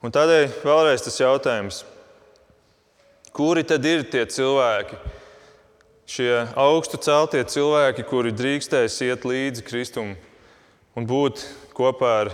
[0.00, 1.82] Un tādēļ vēlreiz tas jautājums,
[3.36, 4.96] kuri tad ir tie cilvēki,
[6.08, 10.14] šie augstu celtie cilvēki, kuri drīkstēs iet līdzi Kristum
[10.96, 11.44] un būt
[11.76, 12.32] kopā ar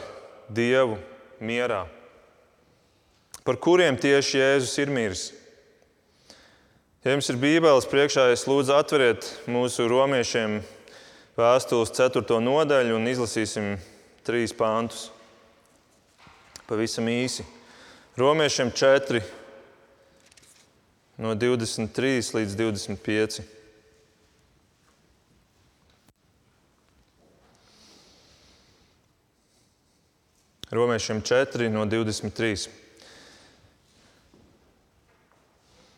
[0.48, 0.98] Dievu
[1.42, 1.84] mierā?
[3.46, 5.24] Par kuriem tieši Jēzus ir miris?
[7.06, 10.58] Ja jums ir Bībeles priekšā, es lūdzu atveriet mūsu romiešiem
[11.38, 12.24] vēstules 4.
[12.42, 13.76] nodaļu un izlasīsim
[14.26, 15.12] trīs pāntus.
[16.66, 17.46] Pavisam īsi.
[18.18, 19.20] Romiešiem 4,
[21.22, 23.55] no 23 līdz 25.
[30.70, 32.66] Romiešiem 4, no 23.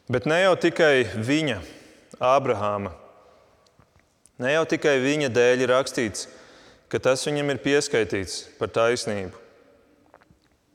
[0.09, 1.63] Bet ne jau tikai viņa,
[2.21, 2.91] Ābrahāma,
[4.37, 6.27] ne jau tikai viņa dēļ ir rakstīts,
[6.93, 9.33] ka tas viņam ir pieskaitīts par taisnību.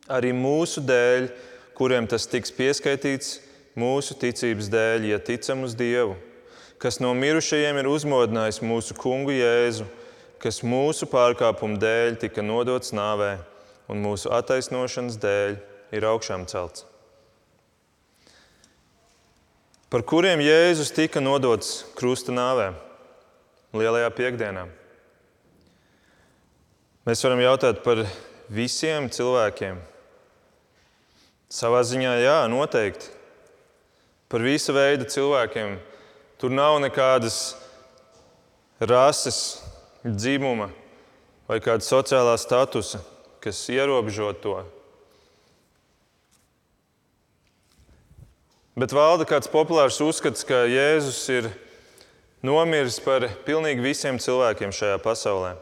[0.10, 1.30] Arī mūsu dēļ,
[1.78, 3.44] kuriem tas tiks pieskaitīts,
[3.78, 6.18] mūsu ticības dēļ, ja ticam uz Dievu,
[6.82, 9.86] kas no mirušajiem ir uzmodinājis mūsu kungu Jēzu,
[10.42, 13.36] kas mūsu pārkāpumu dēļ tika nodots nāvē
[13.92, 15.56] un mūsu attaisnošanas dēļ
[15.94, 16.86] ir augšām celts.
[19.94, 22.72] Par kuriem Jēzus tika nodots krusta nāvē,
[23.78, 24.66] lielajā piekdienā?
[27.06, 28.02] Mēs varam jautāt par
[28.50, 29.78] visiem cilvēkiem.
[31.54, 33.12] Savā ziņā, jā, noteikti.
[34.34, 35.76] Par visu veidu cilvēkiem.
[36.42, 37.54] Tur nav nekādas
[38.82, 39.62] rases,
[40.02, 40.72] dzimuma
[41.46, 43.04] vai kāda sociālā statusa
[43.44, 44.56] kas ierobežo to.
[48.74, 51.52] Bet valda kāds populārs uzskats, ka Jēzus ir
[52.42, 55.54] nomiris par pilnīgi visiem cilvēkiem šajā pasaulē.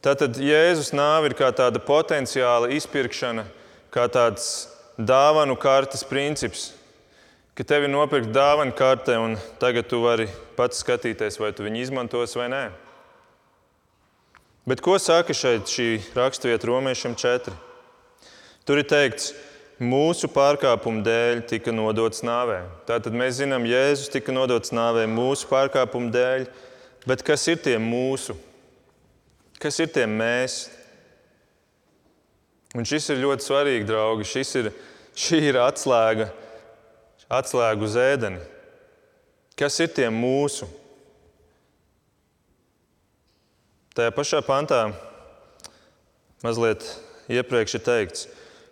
[0.00, 3.44] Tātad Jēzus nāve ir kā tāda potenciāla izpirkšana,
[3.92, 6.70] kā tāds dāvanu kartes princips,
[7.52, 11.84] ka tev ir nopirkta dāvana karte, un tagad tu vari pats skatīties, vai tu viņu
[11.84, 12.64] izmantos vai nē.
[14.68, 17.54] Bet ko saka šeit šī raksturvieta romiešiem 4?
[18.68, 19.30] Tur ir teikts,
[19.80, 22.58] mūsu pārkāpumu dēļ tika nodots nāvē.
[22.88, 26.44] Tātad mēs zinām, Jēzus tika nodots nāvē mūsu pārkāpumu dēļ,
[27.08, 28.36] bet kas ir tie mūsu?
[29.60, 30.66] Kas ir tie mēs?
[32.76, 34.28] Un šis ir ļoti svarīgi, draugi.
[34.28, 34.68] Šis ir,
[35.16, 36.28] šī ir atslēga,
[37.32, 38.44] atslēga uz ēdeni.
[39.58, 40.68] Kas ir tie mūsu?
[43.90, 44.84] Tajā pašā pantā
[46.44, 46.84] mazliet
[47.26, 48.26] iepriekš ir teikts,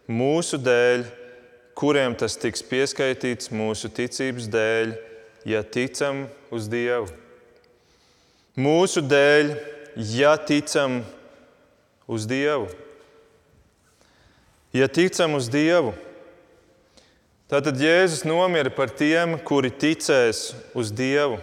[0.07, 1.01] mūsu dēļ,
[1.75, 4.93] kuriem tas tiks pieskaitīts mūsu ticības dēļ,
[5.51, 7.09] ja ticam uz Dievu.
[8.59, 9.51] Mūsu dēļ,
[10.15, 11.01] ja ticam
[12.07, 12.71] uz Dievu.
[14.71, 15.97] Ja ticam uz Dievu,
[17.51, 21.43] tad Jēzus nomira par tiem, kuri ticēs uz Dievu.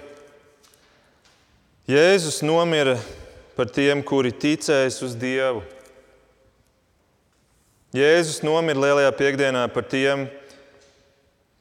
[1.91, 2.95] Jēzus nomira
[3.55, 5.63] par tiem, kuri ticēs uz Dievu.
[7.95, 10.25] Jēzus nomira lielajā piekdienā par tiem,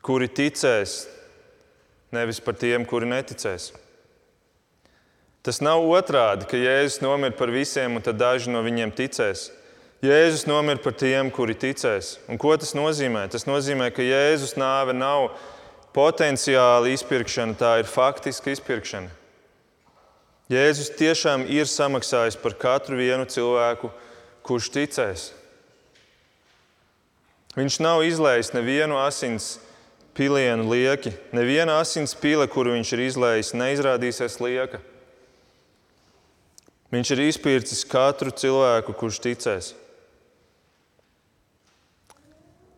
[0.02, 1.04] kuri ticēs,
[2.14, 3.70] nevis par tiem, kuri neticēs.
[5.44, 9.50] Tas nav otrādi, ka Jēzus nomira par visiem, un tad daži no viņiem ticēs.
[10.04, 12.18] Jēzus nomira par tiem, kuri ticēs.
[12.28, 13.28] Un ko tas nozīmē?
[13.32, 15.30] Tas nozīmē, ka Jēzus nāve nav
[15.94, 19.12] potenciāli izpirkšana, tā ir faktiska izpirkšana.
[20.52, 23.88] Jēzus tiešām ir samaksājis par katru vienu cilvēku,
[24.44, 25.28] kurš ticēs.
[27.54, 29.54] Viņš nav izlējis nevienu asins
[30.14, 31.14] pilienu lieki.
[31.32, 34.82] Neviena asins pile, kuru viņš ir izlējis, neizrādīsies lieka.
[36.94, 39.70] Viņš ir izpircis katru cilvēku, kurš ticēs.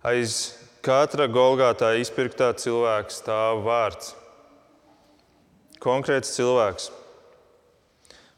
[0.07, 0.55] Aiz
[0.87, 4.15] katra golgātā izpirktā cilvēka stāv vārds.
[5.83, 6.93] Konkrēts cilvēks.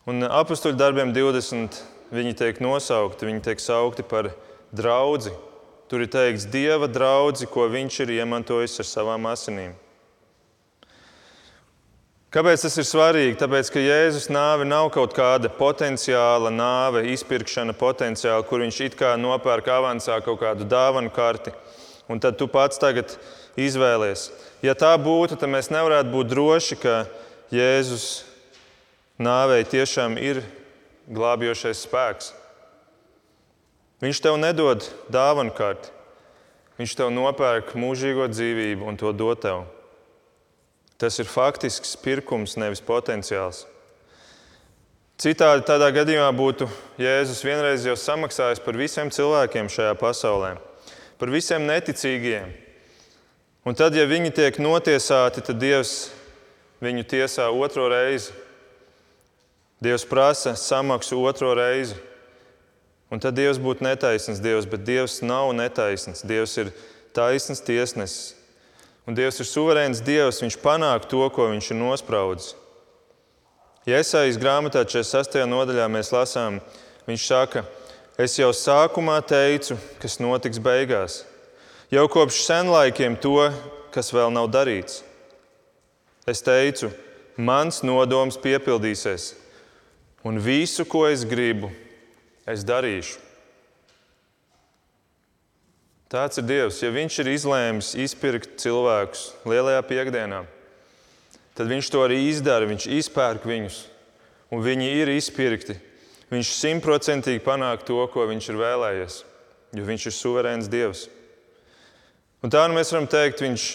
[0.09, 1.83] Un apakstuļu darbiem 20
[2.15, 4.31] viņi tiek nosaukti, viņi tiek saukti par
[4.73, 5.35] draugu,
[5.89, 9.71] Tur ir teikts, Dieva draugi, ko viņš ir iemantojis ar savām asinīm.
[12.29, 13.39] Kāpēc tas ir svarīgi?
[13.41, 19.15] Tāpēc, ka Jēzus nāve nav kaut kāda potenciāla nāve, izpirkšana potenciāla, kur viņš it kā
[19.17, 21.57] nopērk avansā kaut kādu dāvanu karti,
[22.05, 23.17] un tad tu pats tagad
[23.57, 24.29] izvēlies.
[24.61, 26.99] Ja tā būtu, tad mēs nevarētu būt droši, ka
[27.49, 28.28] Jēzus
[29.19, 30.43] nāvei tiešām ir
[31.11, 32.33] glābjošais spēks.
[34.03, 35.91] Viņš tev nedod dāvanu karti.
[36.79, 39.65] Viņš tev nopērk mūžīgo dzīvību un to dod tev.
[40.99, 43.65] Tas ir faktisks pirkums, nevis potenciāls.
[45.19, 46.69] Citādi tādā gadījumā būtu
[47.03, 50.53] Jēzus vienreiz jau samaksājis par visiem cilvēkiem šajā pasaulē,
[51.19, 52.53] par visiem neticīgiem.
[53.67, 56.13] Un tad, ja viņi tiek notiesāti, tad Dievs
[56.79, 58.31] viņu tiesā otro reizi.
[59.83, 61.95] Dievs prasa samaksu otro reizi.
[63.09, 66.25] Un tad Dievs būtu netaisns Dievs, bet Dievs nav netaisns.
[66.27, 66.73] Dievs ir
[67.17, 68.35] taisns tiesnesis.
[69.09, 72.53] Un Dievs ir suverēns Dievs, Viņš panāk to, ko Viņš ir nospraudis.
[73.89, 75.39] Iesaijas grāmatā 46.
[75.49, 76.59] nodaļā mēs lasām,
[77.09, 77.63] viņš saka,
[78.21, 81.23] es jau sākumā teicu, kas notiks beigās.
[81.89, 83.49] Jau kopš senlaikiem to,
[83.95, 85.01] kas vēl nav darīts.
[86.29, 86.91] Es teicu,
[87.41, 89.31] mans nodoms piepildīsies,
[90.25, 91.71] un visu, ko es gribu,
[92.49, 93.21] es darīšu.
[96.09, 96.81] Tāds ir Dievs.
[96.81, 100.41] Ja Viņš ir izlēmis izpirkt cilvēkus lielajā piekdienā,
[101.53, 102.69] tad Viņš to arī izdara.
[102.69, 103.83] Viņš izpērk viņus,
[104.49, 105.77] un viņi ir izpirkti.
[106.33, 109.21] Viņš simtprocentīgi panāk to, ko Viņš ir vēlējies,
[109.77, 111.05] jo Viņš ir suverēns Dievs.
[112.41, 113.69] Un tā nu mēs varam teikt, Viņš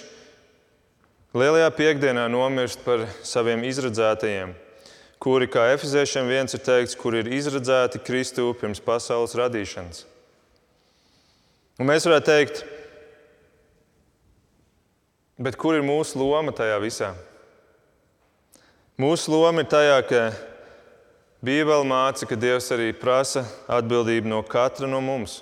[1.38, 4.58] lielajā piekdienā nomirst par saviem izredzētajiem
[5.24, 10.04] kuri, kā Efeziešiem viens ir teikts, kur ir izredzēti Kristu pirms pasaules radīšanas.
[11.80, 12.64] Un mēs varētu teikt,
[15.40, 17.14] bet kur ir mūsu loma tajā visā?
[19.00, 20.26] Mūsu loma ir tajā, ka
[21.44, 25.40] Bībele māca, ka Dievs arī prasa atbildību no katra no mums.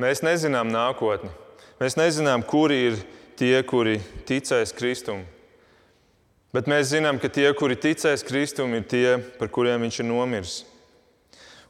[0.00, 1.28] Mēs nezinām nākotni.
[1.80, 2.98] Mēs nezinām, kuri ir
[3.36, 5.22] tie, kuri ticēs Kristum.
[6.50, 10.54] Bet mēs zinām, ka tie, kuri ticēs Kristum, ir tie, par kuriem viņš ir nomiris.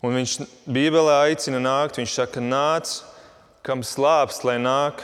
[0.01, 3.03] Un viņš Bībelē aicina nākt, viņš saka, nāc,
[3.67, 5.03] kam slāpst, lai nāk,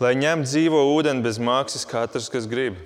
[0.00, 2.78] lai ņem dzīvo ūdeni bez maksas katrs, kas grib.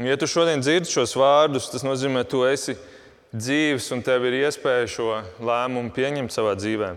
[0.00, 2.74] Ja tu šodien dzirdi šos vārdus, tas nozīmē, ka tu esi
[3.30, 5.08] dzīves un tev ir iespēja šo
[5.44, 6.94] lēmumu pieņemt savā dzīvē.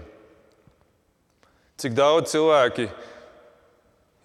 [1.83, 2.87] Cik daudz cilvēki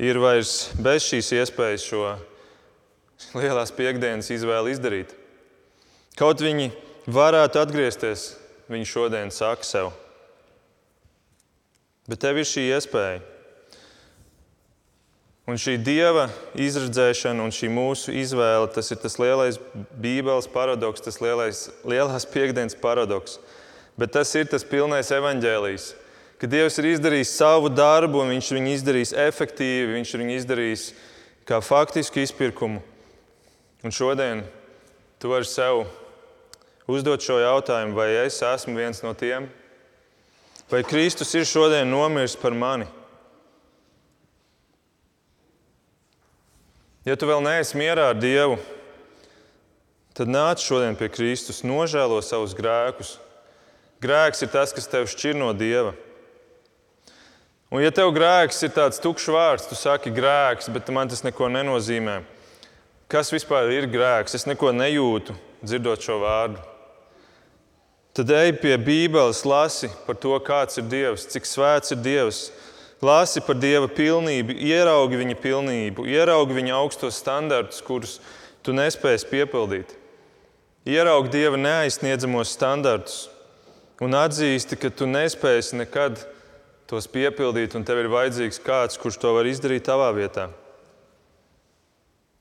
[0.08, 2.14] ir vairs bez šīs iespējas šo
[3.36, 5.14] lielās piekdienas izvēli izdarīt.
[6.18, 6.70] Kaut viņi
[7.08, 8.32] varētu atgriezties,
[8.70, 9.90] viņi šodien saka sev.
[12.08, 13.20] Bet tev ir šī iespēja.
[15.48, 16.26] Un šī dieva
[16.60, 19.56] izredzēšana un šī mūsu izvēle, tas ir tas lielais
[19.96, 23.38] Bībeles paradoks, tas lielais, lielās piekdienas paradoks.
[23.96, 25.86] Bet tas ir tas pilnais evaņģēlijs,
[26.38, 30.84] ka Dievs ir izdarījis savu darbu, un Viņš viņu izdarīs efektīvi, Viņš viņu izdarīs
[31.48, 32.84] kā faktisku izpirkumu.
[33.82, 34.42] Un šodien
[35.22, 35.84] tu vari sev
[36.90, 39.46] uzdot šo jautājumu, vai es esmu viens no tiem,
[40.70, 42.88] vai Kristus ir šodien nomiris par mani.
[47.06, 48.56] Ja tu vēl neesi mierā ar Dievu,
[50.18, 53.14] tad nāc šodien pie Kristus, nožēlo savus grēkus.
[54.02, 55.94] Grēks ir tas, kas tev šķir no Dieva.
[57.70, 61.48] Un, ja tev grēks ir tāds tukšs vārds, tu saki grēks, bet man tas neko
[61.52, 62.18] nenozīmē
[63.08, 64.36] kas vispār ir grēks.
[64.36, 66.60] Es neko nejūtu, dzirdot šo vārdu.
[68.18, 72.48] Tad ej pie Bībeles, lasi par to, kāds ir Dievs, cik svēts ir Dievs.
[73.04, 78.16] Lasi par Dieva pilnību, ieraugi viņa pilnību, ieraugi viņa augstos standartus, kurus
[78.66, 79.94] tu nespēsi piepildīt.
[80.88, 83.28] Ieraugi Dieva neaizsniedzamos standartus
[84.02, 86.18] un atzīsti, ka tu nespēsi nekad
[86.90, 90.48] tos piepildīt, un tev ir vajadzīgs kāds, kurš to var izdarīt tavā vietā.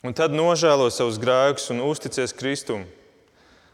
[0.06, 2.84] Un tad nožēlo savus grēkus un uzticies Kristum.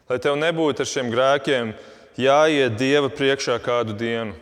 [0.07, 1.73] Lai tev nebūtu ar šiem grēkiem
[2.19, 4.35] jāiet Dieva priekšā kādu dienu.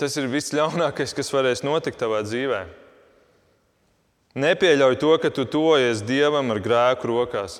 [0.00, 2.62] Tas ir viss ļaunākais, kas varēs notikt tavā dzīvē.
[4.40, 7.58] Nepieļauj to, ka tu tojies Dievam ar grēku rokās.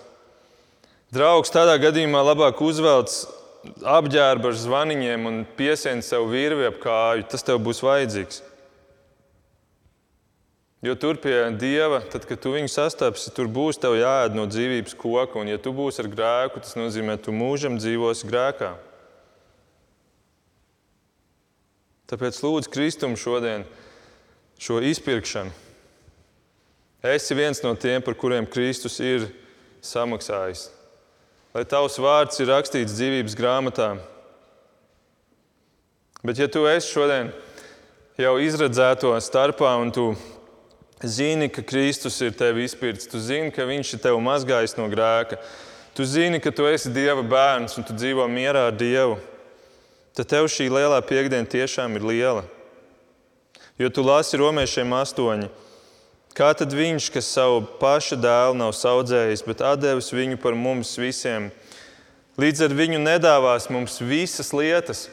[1.10, 3.10] Draugs tādā gadījumā labāk uzvelc
[3.82, 7.26] apģērbu ar zvaniņiem un piesien sev virvi ap kāju.
[7.32, 8.44] Tas tev būs vajadzīgs.
[10.80, 14.94] Jo tur pie Dieva, tad, kad tu viņu sastapsi, tur būs tev jāēd no dzīvības
[14.96, 15.42] koka.
[15.42, 18.70] Un, ja tu būsi ar grēku, tas nozīmē, ka tu mūžam dzīvosi grēkā.
[22.08, 23.66] Tāpēc lūdzu Kristumu šodien
[24.60, 25.52] šo izpirkšanu.
[27.12, 29.28] Esi viens no tiem, par kuriem Kristus ir
[29.84, 30.66] samaksājis.
[31.52, 33.92] Lai tavs vārds ir rakstīts dzīvības grāmatā.
[36.24, 37.30] Bet, ja tu esi šodien
[38.20, 40.10] jau izredzēto starpā un tu
[41.02, 45.40] zini, ka Kristus ir tevi izpircis, tu zini, ka Viņš ir tevi mazgājis no grēka,
[45.96, 49.18] tu zini, ka tu esi Dieva bērns un tu dzīvo mierā ar Dievu,
[50.16, 52.44] tad tev šī lielā piekdiena tiešām ir liela.
[53.80, 55.48] Jo tu lasi romiešiem astoņi.
[56.36, 61.48] Kā tad viņš, kas savu pašu dēlu nav audzējis, bet devis viņu par mums visiem,
[62.38, 65.08] līdz ar viņu nedāvās mums visas lietas?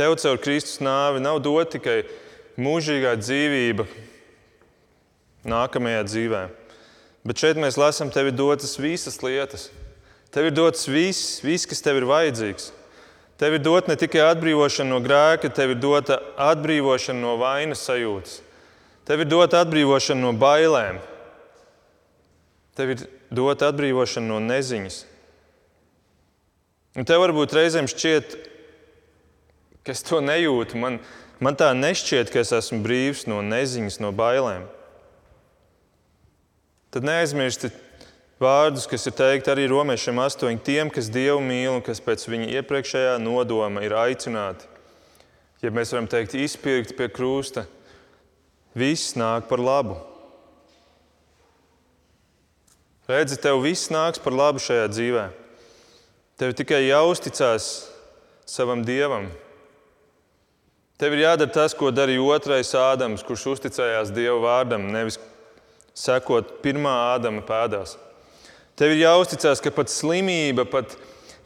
[0.00, 1.98] Tev caur Kristus nāvi nav dota tikai
[2.56, 3.84] mūžīgā dzīvība
[5.44, 6.40] nākamajā dzīvē.
[7.28, 9.66] Bet šeit mēs lasām, tev ir dotas visas lietas.
[10.32, 12.70] Tev ir dots viss, viss, kas tev ir vajadzīgs.
[13.40, 16.16] Tev ir dota ne tikai atbrīvošana no grēka, tev ir dota
[16.48, 18.38] atbrīvošana no vainas sajūtas.
[19.04, 21.00] Tev ir dota atbrīvošana no bailēm.
[22.72, 25.02] Tev ir dota atbrīvošana no neziņas.
[26.96, 28.38] Un tev varbūt reizēm šķiet,
[29.84, 30.78] ka es to nejūtu.
[30.80, 30.98] Man,
[31.42, 34.66] man tā nešķiet, ka es esmu brīvs no neziņas, no bailēm.
[36.90, 37.76] Tad neaizmirstiet
[38.42, 42.48] vārdus, kas ir teikti arī romiešiem astoņiem, tiem, kas Dievu mīl un kas pēc viņa
[42.58, 44.66] iepriekšējā nodoma ir aicināti.
[45.60, 47.66] Ja mēs varam teikt, izpirkt pie krusta,
[48.74, 49.98] viss nāk par labu.
[53.10, 55.28] Redzi, tev viss nāks par labu šajā dzīvē.
[56.40, 57.90] Tev tikai jāuzticas
[58.48, 59.28] savam dievam,
[61.00, 65.16] Tev ir jādara tas, ko darīja otrais Ādams, kurš uzticējās Dieva vārdam, nevis
[65.96, 67.94] sekot pirmā Ādama pēdās.
[68.76, 70.98] Tev ir jāuzticas, ka pat slimība, pat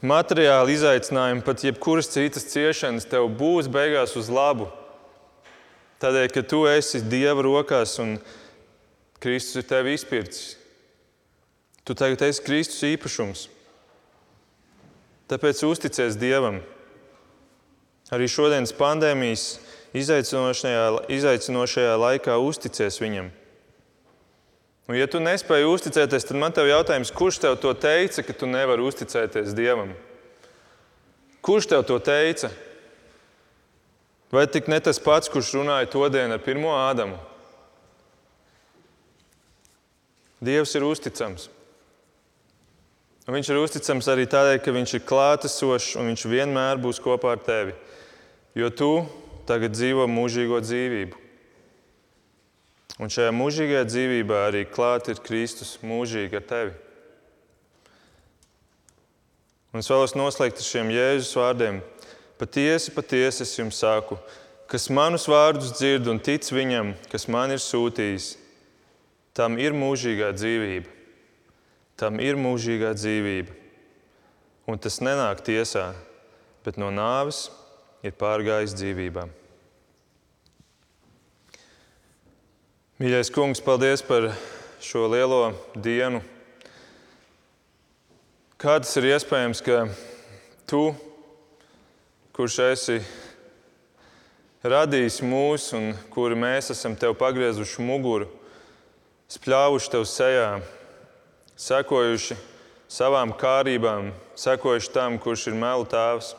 [0.03, 4.67] materiāli izaicinājumi, pat jebkuras citas ciešanas tev būs beigās uz labu.
[6.03, 8.17] Tādēļ, ka tu esi Dieva rokās un
[9.23, 10.57] Kristus ir tevi izpircis.
[11.87, 13.47] Tu tagad esi Kristus īpašums.
[15.31, 16.59] Tāpēc uzticies Dievam.
[18.13, 19.55] Arī šodienas pandēmijas
[19.97, 23.31] izaicinošajā, izaicinošajā laikā uzticies viņam.
[24.85, 28.35] Un, ja tu nespēji uzticēties, tad man te ir jautājums, kurš tev to teica, ka
[28.37, 29.95] tu nevari uzticēties Dievam?
[31.45, 32.51] Kurš tev to teica?
[34.29, 37.17] Vai tik ne tas pats, kurš runāja to dienu ar pirmo Ādamu?
[40.45, 41.49] Dievs ir uzticams.
[43.25, 47.33] Un viņš ir uzticams arī tādēļ, ka viņš ir klātesošs un viņš vienmēr būs kopā
[47.33, 47.73] ar tevi
[48.55, 48.91] jo tu
[49.47, 51.21] tagad dzīvo mūžīgo dzīvību.
[52.95, 56.73] Un šajā mūžīgajā dzīvībā arī klāt ir Kristus mūžīgi ar tevi.
[59.75, 61.81] Un es vēlos noslēgt ar šiem Jēzus vārdiem.
[62.39, 64.15] Patiesi, patiesi es jums saku,
[64.71, 68.29] kas manus vārdus dzird un tic viņam, kas man ir sūtījis,
[69.35, 70.93] tam ir mūžīgā dzīvība.
[71.99, 73.51] Tam ir mūžīgā dzīvība.
[74.71, 75.89] Un tas nenāk tiesā,
[76.63, 77.49] bet no nāves
[78.05, 79.25] ir pārgājis dzīvībā.
[83.01, 84.29] Mīļais kungs, paldies par
[84.83, 86.21] šo lielo dienu.
[88.61, 89.81] Kā tas ir iespējams, ka
[90.69, 90.83] tu,
[92.37, 92.99] kurš esi
[94.63, 98.29] radījis mūs un kuri mēs esam tev pagriezuši muguru,
[99.33, 100.47] spļāvuši tev sejā,
[101.57, 102.37] sekojuši
[102.87, 106.35] savām kārībām, sekojuši tam, kurš ir melu tēvs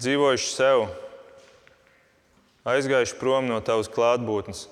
[0.00, 0.86] dzīvojuši sev,
[2.64, 4.64] aizgājuši prom no tavas klātbūtnes,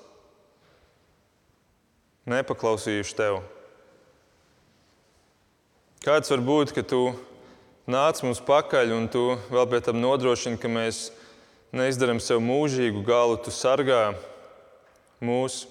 [2.29, 3.39] nepaklausījuši tev.
[6.01, 7.03] Kāds var būt, ka tu
[7.89, 9.23] nāc mums pakaļ un tu
[9.53, 11.09] vēl pēc tam nodrošini, ka mēs
[11.75, 14.15] neizdarām sev mūžīgu galu, tu sargā
[15.21, 15.67] mūs.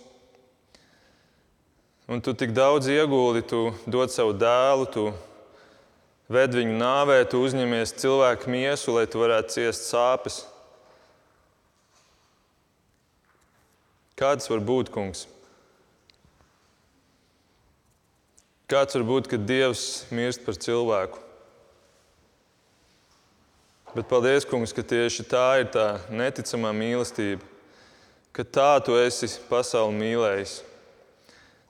[2.09, 5.11] Un tu tik daudz iegūli, tu dod savu dēlu, tu
[6.29, 10.43] ved viņu nāvē, tu uzņemies cilvēku miesu, lai tu varētu ciest sāpes.
[14.19, 15.27] Kāds var būt, kungs?
[18.69, 21.23] Kāds var būt, kad Dievs mirst par cilvēku?
[23.95, 27.41] Bet paldies, kungs, ka tieši tā ir tā neticamā mīlestība,
[28.37, 30.59] ka tā tu esi pasauli mīlējis.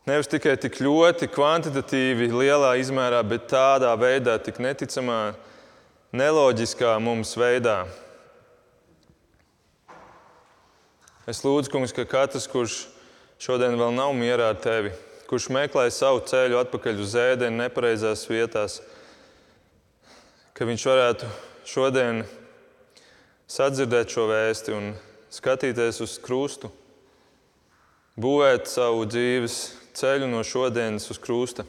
[0.08, 5.34] Nevis tikai tik ļoti kvantitatīvi, lielā izmērā, bet tādā veidā, tik neticamā,
[6.16, 7.82] neloģiskā mums veidā.
[11.28, 12.76] Es lūdzu, kungs, ka katrs, kurš
[13.36, 14.94] šodien vēl nav mierā ar tevi,
[15.28, 18.78] kurš meklē savu ceļu atpakaļ uz ēdienu nepareizās vietās,
[20.56, 21.28] ka viņš varētu
[21.68, 22.22] šodien
[23.44, 24.88] sadzirdēt šo vēsti un
[25.36, 26.72] skatīties uz krustu,
[28.16, 29.58] būvēt savu dzīves
[29.98, 31.66] ceļu no šodienas uz krusta.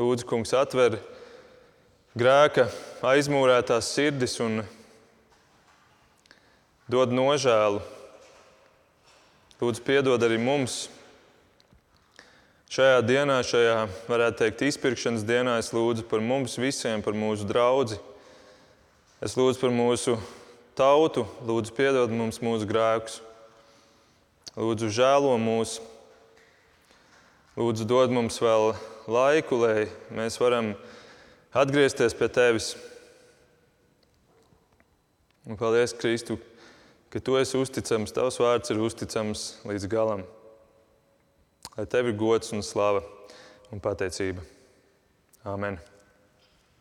[0.00, 0.96] Lūdzu, kungs, atver
[2.16, 2.68] grēka
[3.04, 4.62] aizmūrētās sirdis un
[6.90, 7.82] dod nožēlu.
[9.60, 10.86] Lūdzu, piedod arī mums.
[12.70, 17.98] Šajā dienā, šajā, varētu teikt, izpirkšanas dienā, es lūdzu par mums visiem, par mūsu draugu.
[19.20, 20.14] Es lūdzu par mūsu
[20.78, 23.18] tautu, lūdzu, piedod mums mūsu grēkus.
[24.58, 25.76] Lūdzu, žēlo mūs.
[27.54, 28.72] Lūdzu, dod mums vēl
[29.10, 29.84] laiku, lai
[30.14, 30.72] mēs varam
[31.54, 32.72] atgriezties pie Tevis.
[35.46, 36.38] Un paldies, Kristu,
[37.10, 40.26] ka Tu esi uzticams, Tavs vārds ir uzticams līdz galam.
[41.76, 43.04] Lai Tev ir gods un slava
[43.70, 44.42] un pateicība.
[45.46, 45.78] Amen.